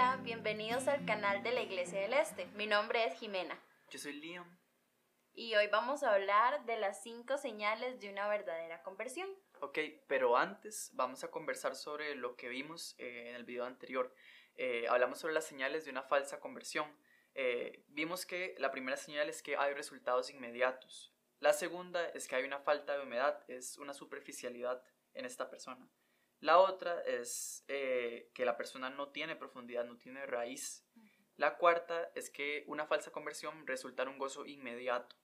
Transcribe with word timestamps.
Hola, 0.00 0.18
bienvenidos 0.22 0.88
al 0.88 1.04
canal 1.04 1.42
de 1.42 1.52
la 1.52 1.60
Iglesia 1.60 2.00
del 2.00 2.14
Este. 2.14 2.46
Mi 2.54 2.66
nombre 2.66 3.04
es 3.04 3.18
Jimena. 3.18 3.62
Yo 3.90 3.98
soy 3.98 4.14
Liam. 4.14 4.58
Y 5.34 5.54
hoy 5.56 5.66
vamos 5.66 6.02
a 6.02 6.14
hablar 6.14 6.64
de 6.64 6.78
las 6.78 7.02
cinco 7.02 7.36
señales 7.36 8.00
de 8.00 8.08
una 8.08 8.26
verdadera 8.26 8.82
conversión. 8.82 9.28
Ok, 9.60 9.78
pero 10.06 10.38
antes 10.38 10.90
vamos 10.94 11.22
a 11.22 11.30
conversar 11.30 11.76
sobre 11.76 12.14
lo 12.14 12.34
que 12.34 12.48
vimos 12.48 12.94
eh, 12.96 13.28
en 13.28 13.34
el 13.34 13.44
video 13.44 13.66
anterior. 13.66 14.14
Eh, 14.54 14.86
hablamos 14.88 15.18
sobre 15.18 15.34
las 15.34 15.44
señales 15.44 15.84
de 15.84 15.90
una 15.90 16.02
falsa 16.02 16.40
conversión. 16.40 16.90
Eh, 17.34 17.84
vimos 17.88 18.24
que 18.24 18.54
la 18.56 18.70
primera 18.70 18.96
señal 18.96 19.28
es 19.28 19.42
que 19.42 19.58
hay 19.58 19.74
resultados 19.74 20.30
inmediatos. 20.30 21.12
La 21.40 21.52
segunda 21.52 22.08
es 22.08 22.26
que 22.26 22.36
hay 22.36 22.44
una 22.44 22.60
falta 22.60 22.96
de 22.96 23.02
humedad, 23.02 23.44
es 23.48 23.76
una 23.76 23.92
superficialidad 23.92 24.82
en 25.12 25.26
esta 25.26 25.50
persona. 25.50 25.86
La 26.40 26.58
otra 26.58 27.00
es 27.02 27.64
que 27.66 28.44
la 28.44 28.56
persona 28.56 28.90
no 28.90 29.10
tiene 29.10 29.36
profundidad, 29.36 29.84
no 29.84 29.96
tiene 29.96 30.26
raíz. 30.26 30.86
La 31.36 31.56
cuarta 31.56 32.10
es 32.14 32.30
que 32.30 32.64
una 32.66 32.86
falsa 32.86 33.12
conversión 33.12 33.66
resulta 33.66 34.02
en 34.02 34.10
un 34.10 34.18
gozo 34.18 34.44
inmediato. 34.46 35.16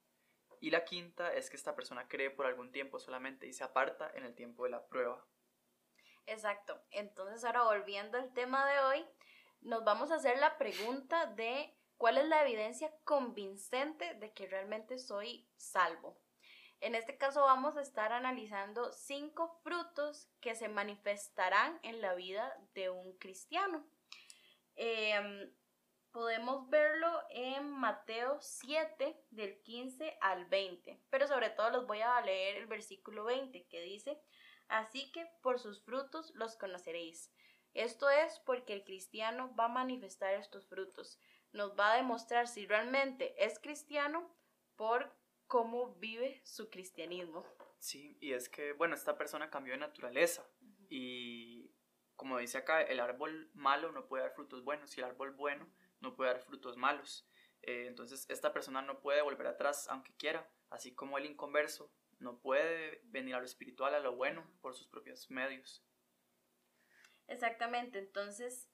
Y 0.61 0.70
la 0.70 0.84
quinta 0.84 1.34
es 1.34 1.51
que 1.51 1.56
esta 1.56 1.75
persona 1.75 2.09
cree 2.09 2.30
por 2.30 2.47
algún 2.47 2.73
tiempo 2.73 2.98
solamente 2.98 3.47
y 3.47 3.52
se 3.52 3.65
aparta 3.65 4.11
en 4.15 4.25
el 4.25 4.34
tiempo 4.34 4.65
de 4.65 4.70
la 4.70 4.87
prueba. 4.87 5.27
Exacto. 6.27 6.81
Entonces 6.91 7.44
ahora 7.44 7.62
volviendo 7.62 8.19
al 8.19 8.33
tema 8.33 8.67
de 8.67 8.78
hoy, 8.81 9.06
nos 9.61 9.84
vamos 9.84 10.11
a 10.11 10.17
hacer 10.17 10.39
la 10.39 10.56
pregunta 10.59 11.27
de 11.27 11.77
cuál 11.98 12.19
es 12.19 12.27
la 12.28 12.42
evidencia 12.42 12.91
convincente 13.05 14.14
de 14.14 14.33
que 14.33 14.47
realmente 14.47 14.98
soy 14.98 15.48
salvo. 15.56 16.19
En 16.80 16.94
este 16.94 17.16
caso 17.16 17.42
vamos 17.42 17.77
a 17.77 17.82
estar 17.82 18.12
analizando 18.12 18.92
cinco 18.92 19.58
frutos 19.62 20.28
que 20.41 20.55
se 20.55 20.69
manifestarán 20.69 21.78
en 21.82 22.00
la 22.00 22.14
vida 22.14 22.55
de 22.74 22.91
un 22.91 23.16
cristiano. 23.19 23.86
Em, 24.74 25.50
podemos 26.12 26.69
verlo 26.69 27.22
en 27.30 27.69
Mateo 27.70 28.38
7 28.41 29.24
del 29.30 29.60
15 29.62 30.19
al 30.20 30.47
20, 30.47 31.00
pero 31.10 31.27
sobre 31.27 31.50
todo 31.50 31.70
los 31.70 31.86
voy 31.86 32.00
a 32.00 32.20
leer 32.20 32.56
el 32.56 32.66
versículo 32.66 33.24
20 33.24 33.66
que 33.69 33.80
dice, 33.80 34.20
así 34.69 35.10
que 35.12 35.27
por 35.42 35.58
sus 35.58 35.82
frutos 35.82 36.32
los 36.34 36.56
conoceréis. 36.56 37.32
Esto 37.72 38.08
es 38.08 38.38
porque 38.41 38.72
el 38.72 38.84
cristiano 38.84 39.54
va 39.54 39.66
a 39.66 39.69
manifestar 39.69 40.34
estos 40.34 40.66
frutos, 40.66 41.20
nos 41.52 41.78
va 41.78 41.92
a 41.92 41.97
demostrar 41.97 42.48
si 42.48 42.66
realmente 42.66 43.34
es 43.44 43.58
cristiano 43.58 44.34
por 44.77 45.14
cómo 45.47 45.94
vive 45.97 46.41
su 46.44 46.70
cristianismo. 46.70 47.44
Sí, 47.78 48.16
y 48.20 48.33
es 48.33 48.48
que, 48.48 48.72
bueno, 48.72 48.94
esta 48.94 49.16
persona 49.16 49.50
cambió 49.50 49.75
de 49.75 49.78
naturaleza 49.78 50.48
y 50.88 51.70
como 52.16 52.38
dice 52.38 52.58
acá, 52.58 52.83
el 52.83 53.00
árbol 53.00 53.50
malo 53.55 53.92
no 53.92 54.06
puede 54.06 54.25
dar 54.25 54.34
frutos 54.34 54.64
buenos 54.64 54.97
y 54.97 55.00
el 55.00 55.06
árbol 55.06 55.33
bueno 55.33 55.69
no 56.00 56.16
puede 56.16 56.33
dar 56.33 56.42
frutos 56.42 56.77
malos. 56.77 57.28
Eh, 57.62 57.86
entonces, 57.86 58.27
esta 58.30 58.53
persona 58.53 58.83
no 58.83 59.00
puede 59.00 59.22
volver 59.22 59.47
atrás 59.47 59.86
aunque 59.88 60.14
quiera, 60.16 60.50
así 60.70 60.94
como 60.94 61.19
el 61.19 61.27
inconverso 61.27 61.92
no 62.19 62.41
puede 62.41 63.03
venir 63.05 63.34
a 63.34 63.41
lo 63.41 63.44
espiritual, 63.44 63.94
a 63.94 64.00
lo 64.00 64.16
bueno, 64.16 64.50
por 64.62 64.75
sus 64.75 64.88
propios 64.88 65.31
medios. 65.31 65.84
Exactamente, 67.28 67.98
entonces 67.98 68.70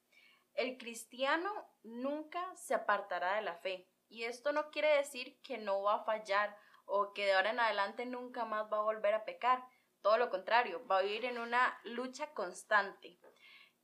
el 0.53 0.77
cristiano 0.77 1.51
nunca 1.83 2.55
se 2.55 2.73
apartará 2.73 3.35
de 3.35 3.41
la 3.41 3.55
fe. 3.55 3.89
Y 4.13 4.25
esto 4.25 4.51
no 4.51 4.69
quiere 4.69 4.97
decir 4.97 5.41
que 5.41 5.57
no 5.57 5.81
va 5.81 5.95
a 5.95 6.03
fallar 6.03 6.55
o 6.85 7.13
que 7.13 7.25
de 7.25 7.33
ahora 7.33 7.49
en 7.49 7.59
adelante 7.59 8.05
nunca 8.05 8.45
más 8.45 8.71
va 8.71 8.77
a 8.77 8.83
volver 8.83 9.15
a 9.15 9.25
pecar. 9.25 9.65
Todo 10.03 10.19
lo 10.19 10.29
contrario, 10.29 10.85
va 10.85 10.99
a 10.99 11.01
vivir 11.01 11.25
en 11.25 11.39
una 11.39 11.79
lucha 11.83 12.31
constante. 12.31 13.19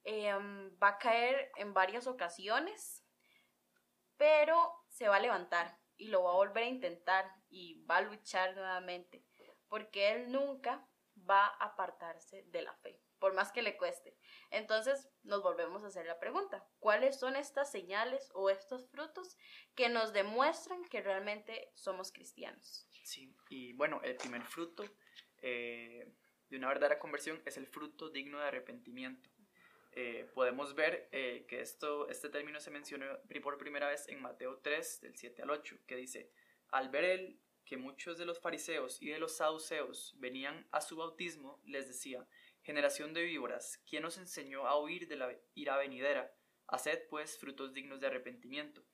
Em, 0.03 0.77
va 0.77 0.89
a 0.89 0.97
caer 0.99 1.51
en 1.55 1.73
varias 1.73 2.05
ocasiones, 2.05 3.03
pero 4.17 4.85
se 4.87 5.07
va 5.07 5.15
a 5.15 5.19
levantar 5.19 5.79
y 5.97 6.09
lo 6.09 6.21
va 6.21 6.29
a 6.29 6.35
volver 6.35 6.65
a 6.65 6.67
intentar 6.67 7.25
y 7.49 7.83
va 7.85 7.97
a 7.97 8.01
luchar 8.01 8.53
nuevamente, 8.53 9.25
porque 9.67 10.11
él 10.11 10.31
nunca 10.31 10.87
va 11.27 11.47
a 11.47 11.69
apartarse 11.71 12.43
de 12.43 12.61
la 12.61 12.75
fe 12.75 12.98
por 13.29 13.35
más 13.35 13.51
que 13.51 13.61
le 13.61 13.77
cueste. 13.77 14.17
Entonces 14.49 15.07
nos 15.21 15.43
volvemos 15.43 15.83
a 15.83 15.87
hacer 15.87 16.07
la 16.07 16.19
pregunta, 16.19 16.67
¿cuáles 16.79 17.19
son 17.19 17.35
estas 17.35 17.71
señales 17.71 18.31
o 18.33 18.49
estos 18.49 18.89
frutos 18.89 19.37
que 19.75 19.87
nos 19.87 20.13
demuestran 20.13 20.83
que 20.85 21.01
realmente 21.01 21.69
somos 21.75 22.11
cristianos? 22.11 22.87
Sí, 23.03 23.31
y 23.49 23.73
bueno, 23.73 24.01
el 24.03 24.15
primer 24.15 24.41
fruto 24.41 24.83
eh, 25.43 26.11
de 26.49 26.57
una 26.57 26.69
verdadera 26.69 26.97
conversión 26.97 27.39
es 27.45 27.57
el 27.57 27.67
fruto 27.67 28.09
digno 28.09 28.39
de 28.39 28.47
arrepentimiento. 28.47 29.29
Eh, 29.91 30.27
podemos 30.33 30.73
ver 30.73 31.07
eh, 31.11 31.45
que 31.47 31.61
esto, 31.61 32.09
este 32.09 32.29
término 32.29 32.59
se 32.59 32.71
mencionó 32.71 33.05
por 33.43 33.59
primera 33.59 33.89
vez 33.89 34.07
en 34.07 34.23
Mateo 34.23 34.57
3, 34.57 35.01
del 35.01 35.15
7 35.15 35.43
al 35.43 35.51
8, 35.51 35.77
que 35.85 35.95
dice, 35.97 36.31
al 36.71 36.89
ver 36.89 37.03
él 37.03 37.39
que 37.63 37.77
muchos 37.77 38.17
de 38.17 38.25
los 38.25 38.39
fariseos 38.39 38.99
y 38.99 39.09
de 39.09 39.19
los 39.19 39.37
saduceos 39.37 40.15
venían 40.17 40.67
a 40.71 40.81
su 40.81 40.95
bautismo, 40.95 41.61
les 41.65 41.87
decía, 41.87 42.27
Generación 42.61 43.13
de 43.13 43.23
víboras, 43.23 43.81
¿quién 43.87 44.05
os 44.05 44.17
enseñó 44.17 44.67
a 44.67 44.79
huir 44.79 45.07
de 45.07 45.15
la 45.15 45.35
ira 45.53 45.77
venidera? 45.77 46.33
Haced 46.67 47.07
pues 47.09 47.37
frutos 47.37 47.73
dignos 47.73 47.99
de 47.99 48.07
arrepentimiento. 48.07 48.85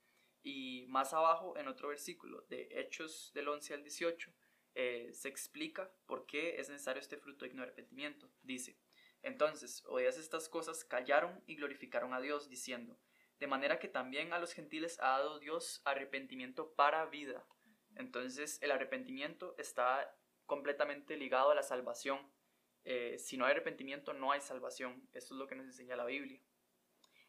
Y 0.43 0.85
más 0.87 1.13
abajo, 1.13 1.57
en 1.57 1.67
otro 1.67 1.89
versículo, 1.89 2.41
de 2.49 2.67
Hechos 2.71 3.31
del 3.33 3.47
11 3.47 3.73
al 3.73 3.83
18, 3.83 4.31
eh, 4.75 5.09
se 5.13 5.27
explica 5.27 5.91
por 6.05 6.25
qué 6.25 6.59
es 6.59 6.69
necesario 6.69 7.01
este 7.01 7.17
fruto 7.17 7.45
digno 7.45 7.61
de 7.61 7.67
arrepentimiento. 7.69 8.29
Dice, 8.43 8.77
entonces, 9.23 9.83
oídas 9.87 10.17
estas 10.17 10.49
cosas, 10.49 10.85
callaron 10.85 11.43
y 11.47 11.55
glorificaron 11.55 12.13
a 12.13 12.21
Dios, 12.21 12.47
diciendo, 12.47 12.99
de 13.39 13.47
manera 13.47 13.79
que 13.79 13.87
también 13.87 14.33
a 14.33 14.39
los 14.39 14.53
gentiles 14.53 14.99
ha 14.99 15.17
dado 15.17 15.39
Dios 15.39 15.81
arrepentimiento 15.83 16.75
para 16.75 17.05
vida. 17.07 17.47
Entonces, 17.95 18.61
el 18.61 18.71
arrepentimiento 18.71 19.55
está 19.57 20.15
completamente 20.45 21.17
ligado 21.17 21.49
a 21.49 21.55
la 21.55 21.63
salvación 21.63 22.31
eh, 22.85 23.17
si 23.17 23.35
no 23.35 23.45
hay 23.45 23.51
arrepentimiento 23.51 24.13
no 24.13 24.31
hay 24.31 24.41
salvación. 24.41 25.09
Eso 25.11 25.33
es 25.33 25.39
lo 25.39 25.47
que 25.47 25.55
nos 25.55 25.65
enseña 25.65 25.95
la 25.95 26.05
Biblia. 26.05 26.39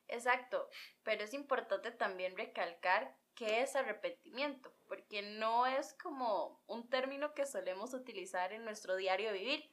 Exacto, 0.08 0.68
pero 1.02 1.24
es 1.24 1.34
importante 1.34 1.90
también 1.90 2.36
recalcar 2.36 3.16
qué 3.34 3.62
es 3.62 3.74
arrepentimiento, 3.74 4.72
porque 4.86 5.22
no 5.22 5.66
es 5.66 5.94
como 5.94 6.62
un 6.66 6.88
término 6.88 7.34
que 7.34 7.44
solemos 7.44 7.92
utilizar 7.92 8.52
en 8.52 8.64
nuestro 8.64 8.96
diario 8.96 9.32
vivir. 9.32 9.68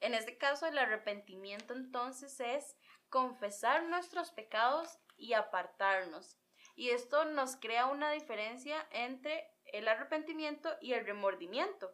En 0.00 0.14
este 0.14 0.38
caso, 0.38 0.66
el 0.66 0.78
arrepentimiento 0.78 1.74
entonces 1.74 2.38
es 2.38 2.76
confesar 3.08 3.82
nuestros 3.84 4.30
pecados 4.30 5.00
y 5.16 5.32
apartarnos. 5.32 6.38
Y 6.76 6.90
esto 6.90 7.24
nos 7.24 7.56
crea 7.56 7.86
una 7.86 8.12
diferencia 8.12 8.86
entre 8.92 9.50
el 9.64 9.88
arrepentimiento 9.88 10.70
y 10.80 10.92
el 10.92 11.04
remordimiento 11.04 11.92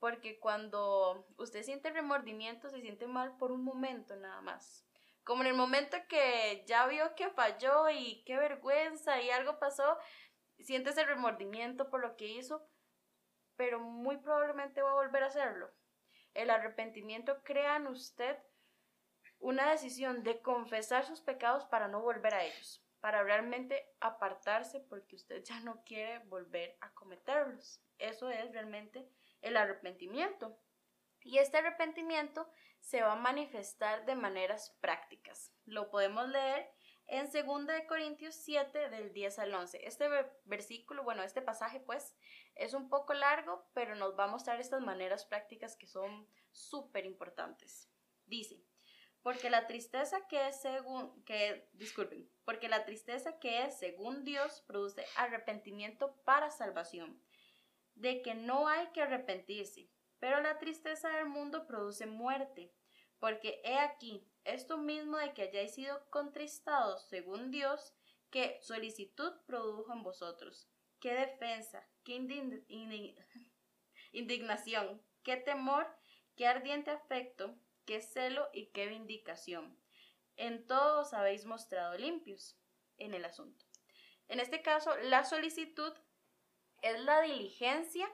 porque 0.00 0.40
cuando 0.40 1.26
usted 1.36 1.62
siente 1.62 1.90
remordimiento 1.90 2.70
se 2.70 2.80
siente 2.80 3.06
mal 3.06 3.36
por 3.36 3.52
un 3.52 3.62
momento 3.62 4.16
nada 4.16 4.40
más. 4.40 4.84
Como 5.22 5.42
en 5.42 5.48
el 5.48 5.54
momento 5.54 5.98
que 6.08 6.64
ya 6.66 6.86
vio 6.86 7.14
que 7.14 7.28
falló 7.28 7.88
y 7.90 8.24
qué 8.24 8.38
vergüenza 8.38 9.20
y 9.20 9.30
algo 9.30 9.58
pasó, 9.58 9.98
siente 10.58 10.90
ese 10.90 11.04
remordimiento 11.04 11.90
por 11.90 12.00
lo 12.00 12.16
que 12.16 12.26
hizo, 12.26 12.66
pero 13.56 13.78
muy 13.78 14.16
probablemente 14.16 14.80
va 14.80 14.90
a 14.90 14.94
volver 14.94 15.22
a 15.22 15.26
hacerlo. 15.26 15.70
El 16.32 16.48
arrepentimiento 16.48 17.42
crea 17.44 17.76
en 17.76 17.86
usted 17.86 18.38
una 19.38 19.70
decisión 19.70 20.22
de 20.22 20.40
confesar 20.40 21.04
sus 21.04 21.20
pecados 21.20 21.66
para 21.66 21.88
no 21.88 22.00
volver 22.00 22.34
a 22.34 22.44
ellos, 22.44 22.82
para 23.00 23.22
realmente 23.22 23.94
apartarse 24.00 24.80
porque 24.80 25.16
usted 25.16 25.42
ya 25.44 25.60
no 25.60 25.82
quiere 25.84 26.20
volver 26.20 26.78
a 26.80 26.90
cometerlos. 26.94 27.82
Eso 27.98 28.30
es 28.30 28.50
realmente 28.52 29.06
el 29.40 29.56
arrepentimiento. 29.56 30.58
Y 31.22 31.38
este 31.38 31.58
arrepentimiento 31.58 32.50
se 32.80 33.02
va 33.02 33.12
a 33.12 33.16
manifestar 33.16 34.06
de 34.06 34.14
maneras 34.14 34.76
prácticas. 34.80 35.52
Lo 35.64 35.90
podemos 35.90 36.28
leer 36.28 36.70
en 37.06 37.30
2 37.30 37.66
de 37.66 37.86
Corintios 37.86 38.34
7 38.36 38.88
del 38.88 39.12
10 39.12 39.38
al 39.40 39.54
11. 39.54 39.86
Este 39.86 40.08
versículo, 40.44 41.02
bueno, 41.02 41.22
este 41.22 41.42
pasaje 41.42 41.80
pues 41.80 42.16
es 42.54 42.72
un 42.72 42.88
poco 42.88 43.14
largo, 43.14 43.68
pero 43.74 43.96
nos 43.96 44.18
va 44.18 44.24
a 44.24 44.30
mostrar 44.30 44.60
estas 44.60 44.80
maneras 44.80 45.26
prácticas 45.26 45.76
que 45.76 45.86
son 45.86 46.28
súper 46.52 47.04
importantes. 47.04 47.90
Dice, 48.26 48.62
porque 49.22 49.50
la 49.50 49.66
tristeza 49.66 50.26
que 50.28 50.48
es 50.48 50.60
según 50.60 51.22
que 51.24 51.68
disculpen, 51.72 52.30
porque 52.44 52.68
la 52.68 52.84
tristeza 52.84 53.38
que 53.38 53.64
es 53.64 53.78
según 53.78 54.24
Dios 54.24 54.62
produce 54.66 55.04
arrepentimiento 55.16 56.16
para 56.24 56.50
salvación 56.50 57.20
de 58.00 58.22
que 58.22 58.34
no 58.34 58.66
hay 58.66 58.88
que 58.92 59.02
arrepentirse, 59.02 59.90
pero 60.18 60.40
la 60.40 60.58
tristeza 60.58 61.10
del 61.10 61.26
mundo 61.26 61.66
produce 61.66 62.06
muerte, 62.06 62.72
porque 63.18 63.60
he 63.62 63.78
aquí, 63.78 64.26
esto 64.44 64.78
mismo 64.78 65.18
de 65.18 65.34
que 65.34 65.42
hayáis 65.42 65.74
sido 65.74 66.08
contristados 66.08 67.06
según 67.08 67.50
Dios, 67.50 67.94
que 68.30 68.58
solicitud 68.62 69.32
produjo 69.46 69.92
en 69.92 70.02
vosotros, 70.02 70.66
qué 70.98 71.14
defensa, 71.14 71.86
qué 72.02 72.14
indignación, 74.12 75.02
qué 75.22 75.36
temor, 75.36 75.86
qué 76.36 76.46
ardiente 76.46 76.90
afecto, 76.90 77.54
qué 77.84 78.00
celo 78.00 78.48
y 78.54 78.66
qué 78.68 78.86
vindicación. 78.86 79.78
En 80.36 80.66
todo 80.66 81.02
os 81.02 81.12
habéis 81.12 81.44
mostrado 81.44 81.98
limpios. 81.98 82.56
en 82.96 83.14
el 83.14 83.24
asunto. 83.24 83.64
En 84.28 84.40
este 84.40 84.60
caso, 84.60 84.94
la 85.04 85.24
solicitud 85.24 85.92
es 86.82 87.00
la 87.00 87.20
diligencia 87.22 88.08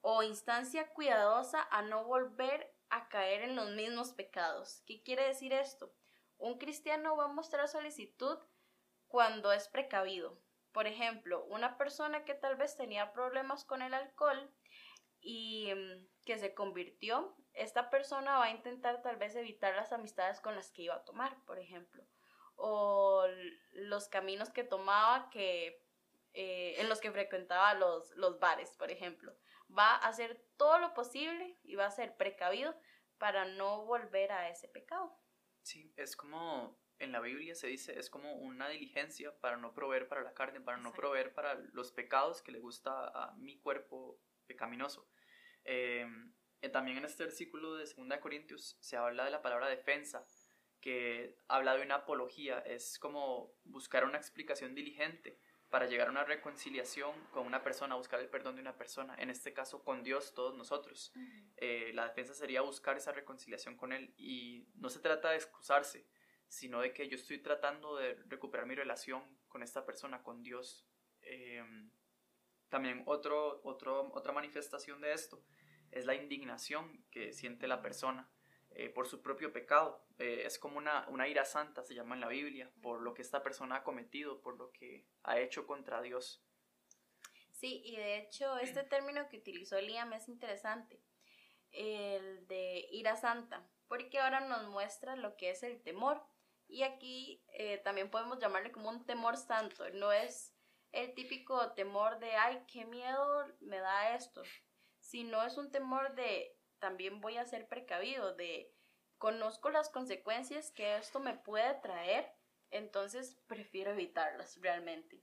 o 0.00 0.22
instancia 0.22 0.88
cuidadosa 0.92 1.66
a 1.70 1.82
no 1.82 2.04
volver 2.04 2.74
a 2.90 3.08
caer 3.08 3.42
en 3.42 3.56
los 3.56 3.70
mismos 3.70 4.12
pecados. 4.12 4.82
¿Qué 4.86 5.02
quiere 5.02 5.26
decir 5.26 5.52
esto? 5.52 5.92
Un 6.38 6.58
cristiano 6.58 7.16
va 7.16 7.24
a 7.24 7.32
mostrar 7.32 7.68
solicitud 7.68 8.38
cuando 9.06 9.52
es 9.52 9.68
precavido. 9.68 10.38
Por 10.72 10.86
ejemplo, 10.86 11.44
una 11.44 11.78
persona 11.78 12.24
que 12.24 12.34
tal 12.34 12.56
vez 12.56 12.76
tenía 12.76 13.12
problemas 13.12 13.64
con 13.64 13.82
el 13.82 13.94
alcohol 13.94 14.50
y 15.20 15.72
mm, 15.72 16.08
que 16.24 16.38
se 16.38 16.54
convirtió, 16.54 17.36
esta 17.52 17.90
persona 17.90 18.38
va 18.38 18.46
a 18.46 18.50
intentar 18.50 19.02
tal 19.02 19.16
vez 19.16 19.36
evitar 19.36 19.74
las 19.74 19.92
amistades 19.92 20.40
con 20.40 20.56
las 20.56 20.70
que 20.70 20.82
iba 20.82 20.94
a 20.94 21.04
tomar, 21.04 21.36
por 21.44 21.58
ejemplo, 21.58 22.02
o 22.56 23.24
los 23.72 24.08
caminos 24.08 24.50
que 24.50 24.64
tomaba 24.64 25.30
que 25.30 25.81
eh, 26.34 26.74
en 26.78 26.88
los 26.88 27.00
que 27.00 27.12
frecuentaba 27.12 27.74
los, 27.74 28.10
los 28.16 28.38
bares, 28.38 28.74
por 28.76 28.90
ejemplo. 28.90 29.36
Va 29.76 29.96
a 29.96 30.08
hacer 30.08 30.44
todo 30.56 30.78
lo 30.78 30.94
posible 30.94 31.58
y 31.62 31.74
va 31.74 31.86
a 31.86 31.90
ser 31.90 32.16
precavido 32.16 32.74
para 33.18 33.44
no 33.44 33.84
volver 33.84 34.32
a 34.32 34.48
ese 34.48 34.68
pecado. 34.68 35.18
Sí, 35.62 35.92
es 35.96 36.16
como 36.16 36.80
en 36.98 37.12
la 37.12 37.20
Biblia 37.20 37.54
se 37.54 37.66
dice, 37.66 37.98
es 37.98 38.10
como 38.10 38.34
una 38.34 38.68
diligencia 38.68 39.36
para 39.40 39.56
no 39.56 39.74
proveer 39.74 40.08
para 40.08 40.22
la 40.22 40.34
carne, 40.34 40.60
para 40.60 40.78
no 40.78 40.92
proveer 40.92 41.34
para 41.34 41.54
los 41.72 41.92
pecados 41.92 42.42
que 42.42 42.52
le 42.52 42.60
gusta 42.60 43.08
a 43.08 43.34
mi 43.36 43.58
cuerpo 43.58 44.20
pecaminoso. 44.46 45.08
Eh, 45.64 46.06
también 46.72 46.98
en 46.98 47.04
este 47.04 47.24
versículo 47.24 47.74
de 47.74 47.84
2 47.84 48.18
Corintios 48.20 48.76
se 48.80 48.96
habla 48.96 49.24
de 49.24 49.32
la 49.32 49.42
palabra 49.42 49.68
defensa, 49.68 50.24
que 50.80 51.36
habla 51.48 51.76
de 51.76 51.82
una 51.82 51.96
apología, 51.96 52.60
es 52.60 52.98
como 52.98 53.52
buscar 53.64 54.04
una 54.04 54.18
explicación 54.18 54.74
diligente 54.74 55.40
para 55.72 55.86
llegar 55.86 56.08
a 56.08 56.10
una 56.10 56.24
reconciliación 56.24 57.12
con 57.30 57.46
una 57.46 57.62
persona, 57.62 57.94
buscar 57.94 58.20
el 58.20 58.28
perdón 58.28 58.56
de 58.56 58.60
una 58.60 58.76
persona, 58.76 59.16
en 59.18 59.30
este 59.30 59.54
caso 59.54 59.82
con 59.82 60.02
Dios, 60.02 60.34
todos 60.34 60.54
nosotros. 60.54 61.14
Eh, 61.56 61.92
la 61.94 62.04
defensa 62.04 62.34
sería 62.34 62.60
buscar 62.60 62.98
esa 62.98 63.10
reconciliación 63.10 63.78
con 63.78 63.94
Él 63.94 64.12
y 64.18 64.68
no 64.74 64.90
se 64.90 65.00
trata 65.00 65.30
de 65.30 65.36
excusarse, 65.36 66.06
sino 66.46 66.82
de 66.82 66.92
que 66.92 67.08
yo 67.08 67.16
estoy 67.16 67.38
tratando 67.38 67.96
de 67.96 68.16
recuperar 68.26 68.66
mi 68.66 68.74
relación 68.74 69.22
con 69.48 69.62
esta 69.62 69.86
persona, 69.86 70.22
con 70.22 70.42
Dios. 70.42 70.86
Em, 71.22 71.90
también 72.68 73.02
otro, 73.06 73.62
otro, 73.64 74.12
otra 74.12 74.34
manifestación 74.34 75.00
de 75.00 75.14
esto 75.14 75.42
es 75.90 76.04
la 76.04 76.14
indignación 76.14 77.02
que 77.10 77.32
siente 77.32 77.66
la 77.66 77.80
persona 77.80 78.30
eh, 78.74 78.88
por 78.88 79.06
su 79.06 79.22
propio 79.22 79.52
pecado. 79.52 80.04
Eh, 80.18 80.42
es 80.44 80.58
como 80.58 80.78
una, 80.78 81.06
una, 81.08 81.28
ira 81.28 81.44
santa, 81.44 81.82
se 81.82 81.94
llama 81.94 82.14
en 82.14 82.20
la 82.20 82.28
Biblia, 82.28 82.70
por 82.80 83.02
lo 83.02 83.14
que 83.14 83.22
esta 83.22 83.42
persona 83.42 83.76
ha 83.76 83.84
cometido, 83.84 84.40
por 84.40 84.56
lo 84.56 84.72
que 84.72 85.06
ha 85.22 85.38
hecho 85.38 85.66
contra 85.66 86.00
Dios. 86.02 86.44
Sí, 87.50 87.82
y 87.84 87.96
de 87.96 88.18
hecho 88.18 88.58
este 88.58 88.82
término 88.84 89.28
que 89.28 89.38
utilizó 89.38 89.80
Liam 89.80 90.12
es 90.12 90.28
interesante, 90.28 91.00
el 91.70 92.46
de 92.46 92.86
ira 92.90 93.16
santa, 93.16 93.68
porque 93.88 94.20
ahora 94.20 94.40
nos 94.40 94.68
muestra 94.68 95.16
lo 95.16 95.36
que 95.36 95.50
es 95.50 95.62
el 95.62 95.82
temor. 95.82 96.22
Y 96.68 96.84
aquí 96.84 97.44
eh, 97.48 97.78
también 97.78 98.10
podemos 98.10 98.38
llamarle 98.38 98.72
como 98.72 98.88
un 98.88 99.04
temor 99.04 99.36
santo, 99.36 99.88
no 99.90 100.12
es 100.12 100.54
el 100.92 101.14
típico 101.14 101.72
temor 101.72 102.18
de, 102.18 102.32
ay, 102.32 102.64
qué 102.66 102.84
miedo 102.84 103.46
me 103.60 103.78
da 103.78 104.14
esto, 104.14 104.42
sino 105.00 105.42
es 105.42 105.56
un 105.56 105.70
temor 105.70 106.14
de 106.14 106.56
también 106.82 107.20
voy 107.20 107.36
a 107.36 107.44
ser 107.44 107.68
precavido, 107.68 108.34
de 108.34 108.74
conozco 109.16 109.70
las 109.70 109.88
consecuencias 109.88 110.72
que 110.72 110.96
esto 110.96 111.20
me 111.20 111.34
puede 111.34 111.74
traer, 111.74 112.28
entonces 112.72 113.40
prefiero 113.46 113.92
evitarlas 113.92 114.60
realmente. 114.60 115.22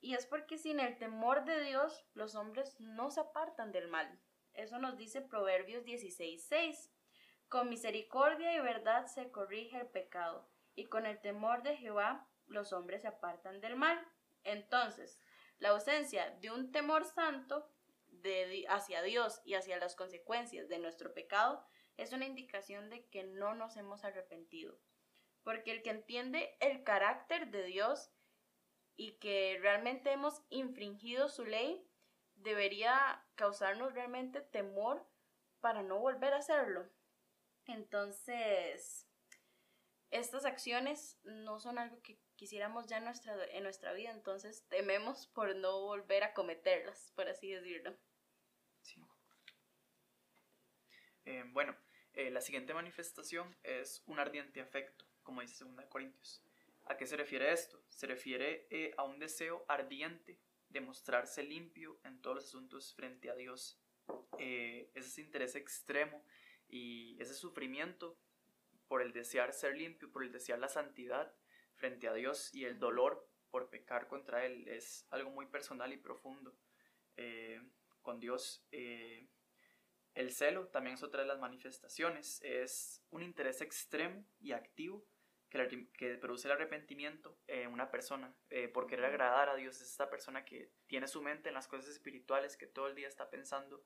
Y 0.00 0.14
es 0.14 0.26
porque 0.26 0.58
sin 0.58 0.80
el 0.80 0.98
temor 0.98 1.44
de 1.44 1.62
Dios 1.62 2.04
los 2.12 2.34
hombres 2.34 2.74
no 2.80 3.12
se 3.12 3.20
apartan 3.20 3.70
del 3.70 3.86
mal. 3.86 4.20
Eso 4.52 4.80
nos 4.80 4.96
dice 4.96 5.20
Proverbios 5.20 5.84
16:6. 5.84 6.90
Con 7.48 7.68
misericordia 7.68 8.52
y 8.52 8.60
verdad 8.60 9.06
se 9.06 9.30
corrige 9.30 9.78
el 9.78 9.86
pecado, 9.86 10.50
y 10.74 10.86
con 10.86 11.06
el 11.06 11.20
temor 11.20 11.62
de 11.62 11.76
Jehová 11.76 12.28
los 12.46 12.72
hombres 12.72 13.02
se 13.02 13.08
apartan 13.08 13.60
del 13.60 13.76
mal. 13.76 14.04
Entonces, 14.42 15.20
la 15.58 15.68
ausencia 15.68 16.30
de 16.40 16.50
un 16.50 16.72
temor 16.72 17.04
santo 17.04 17.70
hacia 18.68 19.02
Dios 19.02 19.40
y 19.44 19.54
hacia 19.54 19.78
las 19.78 19.96
consecuencias 19.96 20.68
de 20.68 20.78
nuestro 20.78 21.12
pecado 21.12 21.64
es 21.96 22.12
una 22.12 22.26
indicación 22.26 22.90
de 22.90 23.06
que 23.08 23.24
no 23.24 23.54
nos 23.54 23.76
hemos 23.76 24.04
arrepentido. 24.04 24.78
Porque 25.42 25.72
el 25.72 25.82
que 25.82 25.90
entiende 25.90 26.56
el 26.60 26.84
carácter 26.84 27.50
de 27.50 27.64
Dios 27.64 28.10
y 28.96 29.18
que 29.18 29.58
realmente 29.60 30.12
hemos 30.12 30.42
infringido 30.48 31.28
su 31.28 31.44
ley, 31.44 31.86
debería 32.36 33.24
causarnos 33.34 33.92
realmente 33.94 34.40
temor 34.40 35.06
para 35.60 35.82
no 35.82 35.98
volver 35.98 36.32
a 36.32 36.38
hacerlo. 36.38 36.88
Entonces, 37.66 39.06
estas 40.10 40.44
acciones 40.44 41.18
no 41.24 41.58
son 41.58 41.78
algo 41.78 42.00
que 42.02 42.18
quisiéramos 42.36 42.86
ya 42.86 42.98
en 42.98 43.04
nuestra, 43.04 43.36
en 43.46 43.62
nuestra 43.62 43.92
vida, 43.92 44.10
entonces 44.10 44.66
tememos 44.68 45.26
por 45.28 45.54
no 45.56 45.80
volver 45.80 46.22
a 46.24 46.34
cometerlas, 46.34 47.12
por 47.14 47.28
así 47.28 47.50
decirlo. 47.50 47.96
Eh, 51.24 51.44
bueno, 51.52 51.74
eh, 52.12 52.30
la 52.30 52.40
siguiente 52.40 52.74
manifestación 52.74 53.56
es 53.62 54.02
un 54.06 54.18
ardiente 54.18 54.60
afecto, 54.60 55.06
como 55.22 55.40
dice 55.40 55.64
2 55.64 55.86
Corintios. 55.86 56.42
¿A 56.86 56.96
qué 56.96 57.06
se 57.06 57.16
refiere 57.16 57.50
esto? 57.52 57.82
Se 57.88 58.06
refiere 58.06 58.66
eh, 58.70 58.92
a 58.98 59.04
un 59.04 59.18
deseo 59.18 59.64
ardiente 59.68 60.38
de 60.68 60.80
mostrarse 60.80 61.42
limpio 61.42 61.98
en 62.04 62.20
todos 62.20 62.36
los 62.36 62.44
asuntos 62.46 62.94
frente 62.94 63.30
a 63.30 63.34
Dios. 63.34 63.80
ese 64.38 65.20
interés 65.22 65.54
extremo 65.54 66.22
y 66.68 67.16
ese 67.20 67.32
sufrimiento 67.32 68.18
por 68.86 69.00
el 69.00 69.12
desear 69.12 69.54
ser 69.54 69.76
limpio, 69.76 70.10
por 70.10 70.24
el 70.24 70.32
desear 70.32 70.58
la 70.58 70.68
santidad 70.68 71.34
frente 71.74 72.06
a 72.06 72.12
Dios 72.12 72.52
y 72.52 72.64
el 72.66 72.78
dolor 72.78 73.26
por 73.50 73.70
pecar 73.70 74.08
contra 74.08 74.44
Él 74.44 74.68
es 74.68 75.06
algo 75.10 75.30
muy 75.30 75.46
personal 75.46 75.92
y 75.92 75.96
profundo 75.96 76.54
con 78.02 78.20
Dios. 78.20 78.66
El 80.14 80.30
celo 80.30 80.68
también 80.68 80.94
es 80.94 81.02
otra 81.02 81.22
de 81.22 81.26
las 81.26 81.40
manifestaciones, 81.40 82.40
es 82.42 83.04
un 83.10 83.22
interés 83.22 83.60
extremo 83.60 84.24
y 84.38 84.52
activo 84.52 85.04
que, 85.96 86.18
produce 86.20 86.48
el 86.48 86.52
arrepentimiento 86.52 87.38
en 87.46 87.72
una 87.72 87.90
persona 87.90 88.34
eh, 88.50 88.68
por 88.68 88.86
querer 88.86 89.06
agradar 89.06 89.48
a 89.48 89.54
Dios. 89.54 89.76
Es 89.76 89.90
esta 89.90 90.10
persona 90.10 90.44
que 90.44 90.72
tiene 90.86 91.06
su 91.06 91.22
mente 91.22 91.48
en 91.48 91.54
las 91.54 91.68
cosas 91.68 91.88
espirituales, 91.88 92.56
que 92.56 92.66
todo 92.66 92.88
el 92.88 92.94
día 92.94 93.08
está 93.08 93.30
pensando 93.30 93.84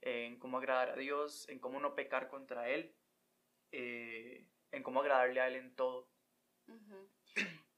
en 0.00 0.38
cómo 0.38 0.58
agradar 0.58 0.90
a 0.90 0.96
Dios, 0.96 1.48
en 1.48 1.58
cómo 1.58 1.78
no 1.80 1.94
pecar 1.94 2.28
contra 2.28 2.68
Él, 2.68 2.94
eh, 3.72 4.48
en 4.70 4.82
cómo 4.82 5.00
agradarle 5.00 5.40
a 5.40 5.48
Él 5.48 5.56
en 5.56 5.74
todo. 5.74 6.10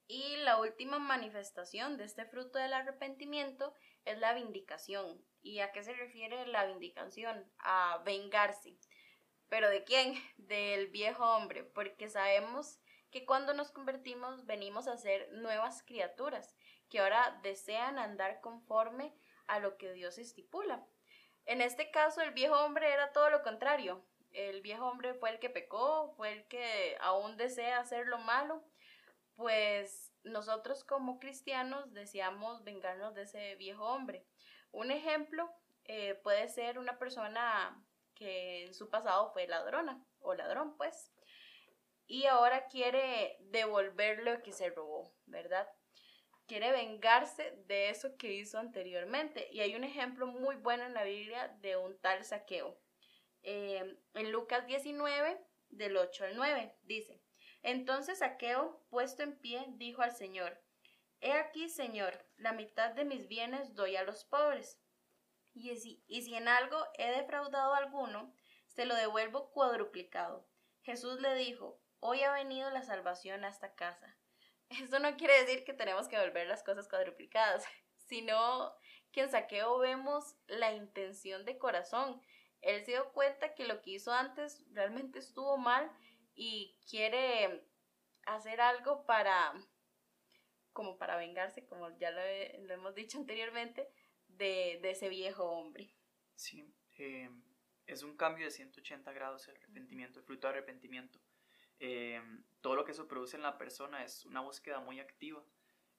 Y 0.06 0.36
la 0.38 0.60
última 0.60 0.98
manifestación 0.98 1.96
de 1.96 2.04
este 2.04 2.26
fruto 2.26 2.58
del 2.58 2.74
arrepentimiento 2.74 3.74
es 4.04 4.18
la 4.18 4.34
vindicación. 4.34 5.24
¿Y 5.42 5.60
a 5.60 5.72
qué 5.72 5.82
se 5.82 5.92
refiere 5.92 6.46
la 6.46 6.66
vindicación? 6.66 7.50
A 7.58 8.02
vengarse. 8.04 8.76
¿Pero 9.48 9.68
de 9.68 9.84
quién? 9.84 10.14
Del 10.36 10.88
viejo 10.88 11.24
hombre, 11.24 11.64
porque 11.64 12.08
sabemos 12.08 12.78
que 13.10 13.26
cuando 13.26 13.52
nos 13.52 13.70
convertimos 13.70 14.46
venimos 14.46 14.88
a 14.88 14.96
ser 14.96 15.30
nuevas 15.32 15.82
criaturas, 15.82 16.56
que 16.88 17.00
ahora 17.00 17.38
desean 17.42 17.98
andar 17.98 18.40
conforme 18.40 19.14
a 19.46 19.58
lo 19.58 19.76
que 19.76 19.92
Dios 19.92 20.18
estipula. 20.18 20.86
En 21.44 21.60
este 21.60 21.90
caso, 21.90 22.22
el 22.22 22.30
viejo 22.30 22.54
hombre 22.54 22.92
era 22.92 23.12
todo 23.12 23.28
lo 23.30 23.42
contrario. 23.42 24.04
El 24.30 24.62
viejo 24.62 24.86
hombre 24.86 25.12
fue 25.12 25.30
el 25.30 25.38
que 25.38 25.50
pecó, 25.50 26.14
fue 26.16 26.32
el 26.32 26.46
que 26.48 26.96
aún 27.00 27.36
desea 27.36 27.80
hacer 27.80 28.06
lo 28.06 28.18
malo, 28.18 28.64
pues 29.36 30.11
nosotros 30.24 30.84
como 30.84 31.18
cristianos 31.18 31.92
deseamos 31.92 32.64
vengarnos 32.64 33.14
de 33.14 33.22
ese 33.22 33.56
viejo 33.56 33.84
hombre. 33.84 34.26
Un 34.70 34.90
ejemplo 34.90 35.50
eh, 35.84 36.14
puede 36.22 36.48
ser 36.48 36.78
una 36.78 36.98
persona 36.98 37.84
que 38.14 38.64
en 38.66 38.74
su 38.74 38.88
pasado 38.88 39.32
fue 39.32 39.46
ladrona 39.46 40.04
o 40.20 40.34
ladrón, 40.34 40.76
pues, 40.76 41.12
y 42.06 42.26
ahora 42.26 42.66
quiere 42.66 43.38
devolver 43.40 44.22
lo 44.22 44.42
que 44.42 44.52
se 44.52 44.70
robó, 44.70 45.14
¿verdad? 45.24 45.66
Quiere 46.46 46.70
vengarse 46.70 47.54
de 47.66 47.88
eso 47.88 48.16
que 48.18 48.34
hizo 48.34 48.58
anteriormente. 48.58 49.48
Y 49.50 49.60
hay 49.60 49.74
un 49.74 49.84
ejemplo 49.84 50.26
muy 50.26 50.56
bueno 50.56 50.84
en 50.84 50.94
la 50.94 51.04
Biblia 51.04 51.48
de 51.60 51.76
un 51.76 51.98
tal 52.00 52.22
saqueo. 52.24 52.78
Eh, 53.42 53.96
en 54.14 54.30
Lucas 54.30 54.66
19, 54.66 55.40
del 55.70 55.96
8 55.96 56.24
al 56.24 56.36
9, 56.36 56.76
dice, 56.82 57.21
entonces 57.62 58.18
Saqueo, 58.18 58.84
puesto 58.90 59.22
en 59.22 59.38
pie, 59.38 59.64
dijo 59.76 60.02
al 60.02 60.14
Señor, 60.14 60.60
He 61.20 61.32
aquí, 61.32 61.68
Señor, 61.68 62.26
la 62.36 62.52
mitad 62.52 62.90
de 62.90 63.04
mis 63.04 63.28
bienes 63.28 63.74
doy 63.74 63.94
a 63.94 64.02
los 64.02 64.24
pobres. 64.24 64.80
Y 65.54 65.76
si, 65.76 66.02
y 66.08 66.22
si 66.22 66.34
en 66.34 66.48
algo 66.48 66.76
he 66.94 67.10
defraudado 67.12 67.74
a 67.74 67.78
alguno, 67.78 68.34
se 68.66 68.86
lo 68.86 68.94
devuelvo 68.96 69.50
cuadruplicado. 69.50 70.44
Jesús 70.82 71.20
le 71.20 71.34
dijo, 71.34 71.78
Hoy 72.00 72.22
ha 72.22 72.32
venido 72.32 72.68
la 72.70 72.82
salvación 72.82 73.44
a 73.44 73.48
esta 73.48 73.74
casa. 73.74 74.16
Eso 74.70 74.98
no 74.98 75.16
quiere 75.16 75.40
decir 75.40 75.62
que 75.62 75.72
tenemos 75.72 76.08
que 76.08 76.18
volver 76.18 76.48
las 76.48 76.64
cosas 76.64 76.88
cuadruplicadas, 76.88 77.64
sino 78.08 78.74
que 79.12 79.20
en 79.20 79.30
saqueo 79.30 79.78
vemos 79.78 80.34
la 80.48 80.72
intención 80.72 81.44
de 81.44 81.58
corazón. 81.58 82.20
Él 82.60 82.84
se 82.84 82.92
dio 82.92 83.12
cuenta 83.12 83.54
que 83.54 83.66
lo 83.66 83.82
que 83.82 83.90
hizo 83.90 84.12
antes 84.12 84.64
realmente 84.72 85.20
estuvo 85.20 85.58
mal 85.58 85.92
y 86.34 86.76
quiere 86.88 87.66
hacer 88.26 88.60
algo 88.60 89.04
para, 89.06 89.52
como 90.72 90.98
para 90.98 91.16
vengarse, 91.16 91.66
como 91.66 91.96
ya 91.98 92.10
lo, 92.10 92.20
hemos 92.20 92.94
dicho 92.94 93.18
anteriormente, 93.20 93.88
de, 94.28 94.80
ese 94.82 95.08
viejo 95.08 95.44
hombre. 95.44 95.94
Sí, 96.34 96.74
eh, 96.98 97.30
es 97.86 98.02
un 98.02 98.16
cambio 98.16 98.46
de 98.46 98.50
180 98.50 99.12
grados 99.12 99.48
el 99.48 99.56
arrepentimiento, 99.56 100.18
el 100.18 100.24
fruto 100.24 100.46
de 100.46 100.54
arrepentimiento. 100.54 101.20
Eh, 101.78 102.20
todo 102.60 102.76
lo 102.76 102.84
que 102.84 102.92
eso 102.92 103.08
produce 103.08 103.36
en 103.36 103.42
la 103.42 103.58
persona 103.58 104.04
es 104.04 104.24
una 104.24 104.40
búsqueda 104.40 104.80
muy 104.80 105.00
activa. 105.00 105.44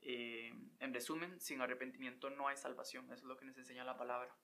Eh, 0.02 0.52
en 0.80 0.94
resumen, 0.94 1.40
sin 1.40 1.62
arrepentimiento 1.62 2.30
no 2.30 2.48
hay 2.48 2.58
salvación, 2.58 3.06
eso 3.06 3.16
es 3.16 3.24
lo 3.24 3.38
que 3.38 3.46
nos 3.46 3.58
enseña 3.58 3.84
la 3.84 3.98
palabra. 3.98 4.36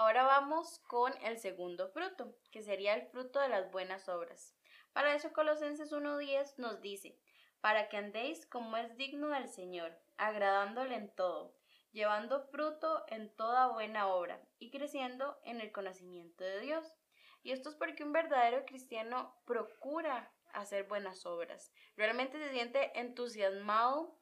Ahora 0.00 0.22
vamos 0.22 0.78
con 0.88 1.12
el 1.22 1.36
segundo 1.36 1.90
fruto, 1.90 2.34
que 2.50 2.62
sería 2.62 2.94
el 2.94 3.06
fruto 3.08 3.38
de 3.38 3.50
las 3.50 3.70
buenas 3.70 4.08
obras. 4.08 4.56
Para 4.94 5.14
eso 5.14 5.30
Colosenses 5.34 5.92
1.10 5.92 6.54
nos 6.56 6.80
dice, 6.80 7.18
para 7.60 7.90
que 7.90 7.98
andéis 7.98 8.46
como 8.46 8.78
es 8.78 8.96
digno 8.96 9.28
del 9.28 9.50
Señor, 9.50 9.94
agradándole 10.16 10.94
en 10.94 11.14
todo, 11.14 11.54
llevando 11.92 12.40
fruto 12.44 13.04
en 13.08 13.28
toda 13.36 13.66
buena 13.74 14.06
obra 14.06 14.40
y 14.58 14.70
creciendo 14.70 15.38
en 15.44 15.60
el 15.60 15.70
conocimiento 15.70 16.44
de 16.44 16.60
Dios. 16.60 16.96
Y 17.42 17.52
esto 17.52 17.68
es 17.68 17.74
porque 17.74 18.02
un 18.02 18.14
verdadero 18.14 18.64
cristiano 18.64 19.36
procura 19.44 20.32
hacer 20.54 20.84
buenas 20.84 21.26
obras. 21.26 21.74
Realmente 21.94 22.38
se 22.38 22.50
siente 22.52 22.98
entusiasmado 22.98 24.16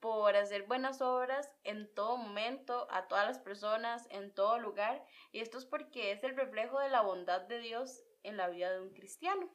por 0.00 0.36
hacer 0.36 0.64
buenas 0.64 1.00
obras 1.00 1.50
en 1.64 1.92
todo 1.94 2.16
momento, 2.16 2.86
a 2.90 3.08
todas 3.08 3.26
las 3.26 3.38
personas, 3.38 4.06
en 4.10 4.32
todo 4.32 4.58
lugar. 4.58 5.04
Y 5.32 5.40
esto 5.40 5.58
es 5.58 5.64
porque 5.64 6.12
es 6.12 6.22
el 6.24 6.36
reflejo 6.36 6.78
de 6.78 6.88
la 6.88 7.02
bondad 7.02 7.42
de 7.42 7.58
Dios 7.58 8.04
en 8.22 8.36
la 8.36 8.48
vida 8.48 8.70
de 8.72 8.80
un 8.80 8.92
cristiano. 8.92 9.52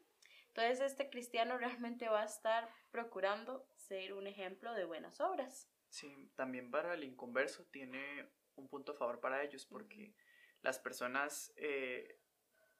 Entonces 0.47 0.81
este 0.81 1.09
cristiano 1.09 1.57
realmente 1.57 2.09
va 2.09 2.21
a 2.21 2.25
estar 2.25 2.69
procurando 2.91 3.67
ser 3.75 4.13
un 4.13 4.27
ejemplo 4.27 4.73
de 4.73 4.85
buenas 4.85 5.19
obras. 5.21 5.69
Sí, 5.89 6.31
también 6.35 6.71
para 6.71 6.93
el 6.93 7.03
inconverso 7.03 7.65
tiene 7.65 8.27
un 8.55 8.67
punto 8.67 8.91
a 8.91 8.95
favor 8.95 9.19
para 9.19 9.43
ellos 9.43 9.65
porque 9.65 10.13
las 10.61 10.79
personas 10.79 11.53
eh, 11.55 12.19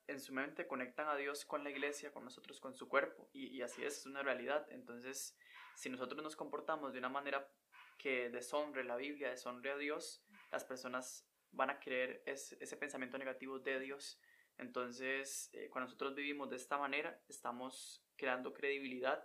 en 0.08 0.20
su 0.20 0.34
mente 0.34 0.68
conectan 0.68 1.08
a 1.08 1.16
Dios 1.16 1.46
con 1.46 1.64
la 1.64 1.70
iglesia, 1.70 2.12
con 2.12 2.24
nosotros, 2.24 2.60
con 2.60 2.74
su 2.74 2.88
cuerpo 2.90 3.30
y, 3.32 3.48
y 3.48 3.62
así 3.62 3.84
es, 3.84 4.00
es 4.00 4.06
una 4.06 4.24
realidad. 4.24 4.66
Entonces 4.70 5.38
si 5.76 5.90
nosotros 5.90 6.22
nos 6.24 6.36
comportamos 6.36 6.94
de 6.94 7.00
una 7.00 7.10
manera 7.10 7.50
que 7.98 8.30
deshonre 8.30 8.84
la 8.84 8.96
Biblia, 8.96 9.30
deshonre 9.30 9.72
a 9.72 9.78
Dios, 9.78 10.24
las 10.52 10.66
personas 10.66 11.28
van 11.52 11.70
a 11.70 11.80
querer 11.80 12.24
ese, 12.26 12.78
pensamiento 12.78 13.18
negativo 13.18 13.60
de 13.60 13.80
Dios. 13.80 14.20
Entonces, 14.58 15.50
eh, 15.54 15.70
cuando 15.70 15.88
nosotros 15.88 16.16
vivimos 16.16 16.50
de 16.50 16.58
esta 16.58 16.78
manera, 16.78 17.22
estamos 17.28 18.04
creando 18.16 18.54
credibilidad 18.54 19.24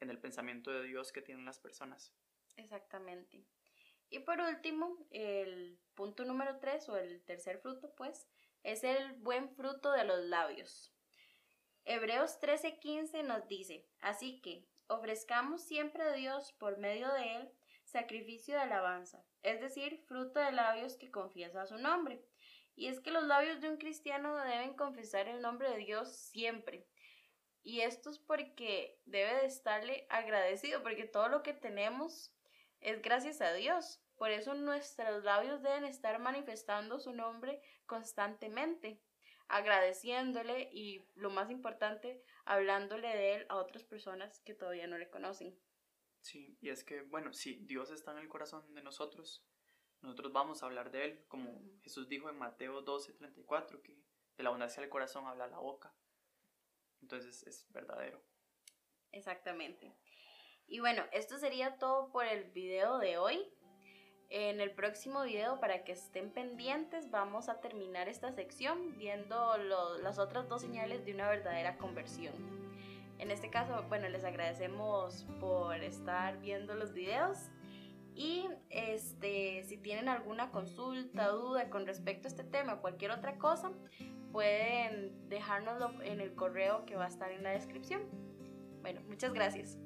en 0.00 0.10
el 0.10 0.18
pensamiento 0.18 0.70
de 0.70 0.84
Dios 0.84 1.12
que 1.12 1.22
tienen 1.22 1.44
las 1.44 1.58
personas. 1.58 2.14
Exactamente. 2.56 3.44
Y 4.08 4.20
por 4.20 4.40
último, 4.40 5.06
el 5.10 5.78
punto 5.94 6.24
número 6.24 6.58
tres 6.58 6.88
o 6.88 6.96
el 6.96 7.22
tercer 7.24 7.60
fruto, 7.60 7.94
pues, 7.94 8.28
es 8.62 8.84
el 8.84 9.14
buen 9.14 9.54
fruto 9.54 9.92
de 9.92 10.04
los 10.04 10.18
labios. 10.24 10.92
Hebreos 11.84 12.38
13:15 12.40 13.22
nos 13.22 13.46
dice, 13.46 13.86
así 14.00 14.40
que 14.40 14.68
ofrezcamos 14.90 15.62
siempre 15.62 16.02
a 16.02 16.12
Dios 16.12 16.52
por 16.58 16.78
medio 16.78 17.10
de 17.12 17.36
Él 17.36 17.52
sacrificio 17.84 18.54
de 18.54 18.60
alabanza, 18.60 19.24
es 19.42 19.60
decir, 19.60 19.98
fruto 20.06 20.38
de 20.40 20.52
labios 20.52 20.96
que 20.96 21.10
confiesa 21.10 21.66
su 21.66 21.78
nombre. 21.78 22.24
Y 22.76 22.86
es 22.86 23.00
que 23.00 23.10
los 23.10 23.24
labios 23.24 23.60
de 23.60 23.68
un 23.68 23.76
cristiano 23.76 24.36
deben 24.36 24.74
confesar 24.74 25.28
el 25.28 25.42
nombre 25.42 25.70
de 25.70 25.78
Dios 25.78 26.16
siempre. 26.16 26.86
Y 27.62 27.80
esto 27.80 28.10
es 28.10 28.18
porque 28.18 28.98
debe 29.04 29.34
de 29.34 29.46
estarle 29.46 30.06
agradecido, 30.08 30.82
porque 30.82 31.04
todo 31.04 31.28
lo 31.28 31.42
que 31.42 31.52
tenemos 31.52 32.32
es 32.80 33.02
gracias 33.02 33.40
a 33.40 33.52
Dios. 33.52 34.00
Por 34.16 34.30
eso 34.30 34.54
nuestros 34.54 35.24
labios 35.24 35.62
deben 35.62 35.84
estar 35.84 36.18
manifestando 36.20 36.98
su 36.98 37.12
nombre 37.12 37.60
constantemente, 37.86 39.00
agradeciéndole 39.50 40.70
y, 40.72 41.04
lo 41.14 41.30
más 41.30 41.50
importante, 41.50 42.22
hablándole 42.44 43.08
de 43.08 43.34
él 43.34 43.46
a 43.48 43.56
otras 43.56 43.84
personas 43.84 44.40
que 44.40 44.54
todavía 44.54 44.86
no 44.86 44.98
le 44.98 45.10
conocen. 45.10 45.58
Sí, 46.20 46.56
y 46.60 46.68
es 46.68 46.84
que, 46.84 47.02
bueno, 47.02 47.32
si 47.32 47.54
Dios 47.64 47.90
está 47.90 48.12
en 48.12 48.18
el 48.18 48.28
corazón 48.28 48.74
de 48.74 48.82
nosotros, 48.82 49.44
nosotros 50.02 50.32
vamos 50.32 50.62
a 50.62 50.66
hablar 50.66 50.90
de 50.90 51.04
Él, 51.04 51.24
como 51.28 51.62
Jesús 51.82 52.08
dijo 52.08 52.28
en 52.28 52.38
Mateo 52.38 52.82
12, 52.82 53.14
34, 53.14 53.82
que 53.82 53.92
de 54.36 54.42
la 54.42 54.48
abundancia 54.48 54.80
del 54.80 54.90
corazón 54.90 55.26
habla 55.26 55.46
la 55.46 55.58
boca. 55.58 55.94
Entonces 57.02 57.42
es 57.46 57.70
verdadero. 57.72 58.22
Exactamente. 59.12 59.94
Y 60.66 60.80
bueno, 60.80 61.04
esto 61.12 61.38
sería 61.38 61.78
todo 61.78 62.12
por 62.12 62.26
el 62.26 62.44
video 62.50 62.98
de 62.98 63.18
hoy. 63.18 63.52
En 64.30 64.60
el 64.60 64.70
próximo 64.70 65.24
video, 65.24 65.58
para 65.58 65.82
que 65.82 65.90
estén 65.90 66.30
pendientes, 66.30 67.10
vamos 67.10 67.48
a 67.48 67.60
terminar 67.60 68.08
esta 68.08 68.30
sección 68.30 68.96
viendo 68.96 69.56
las 70.00 70.20
otras 70.20 70.48
dos 70.48 70.62
señales 70.62 71.04
de 71.04 71.14
una 71.14 71.28
verdadera 71.28 71.76
conversión. 71.76 72.32
En 73.18 73.32
este 73.32 73.50
caso, 73.50 73.84
bueno, 73.88 74.08
les 74.08 74.22
agradecemos 74.22 75.26
por 75.40 75.74
estar 75.82 76.40
viendo 76.40 76.76
los 76.76 76.92
videos 76.92 77.50
y 78.14 78.48
este, 78.70 79.64
si 79.64 79.76
tienen 79.78 80.08
alguna 80.08 80.52
consulta, 80.52 81.26
duda 81.30 81.68
con 81.68 81.84
respecto 81.84 82.28
a 82.28 82.30
este 82.30 82.44
tema 82.44 82.74
o 82.74 82.80
cualquier 82.80 83.10
otra 83.10 83.36
cosa, 83.36 83.72
pueden 84.30 85.28
dejárnoslo 85.28 86.00
en 86.02 86.20
el 86.20 86.36
correo 86.36 86.86
que 86.86 86.94
va 86.94 87.06
a 87.06 87.08
estar 87.08 87.32
en 87.32 87.42
la 87.42 87.50
descripción. 87.50 88.02
Bueno, 88.80 89.00
muchas 89.08 89.32
gracias. 89.32 89.76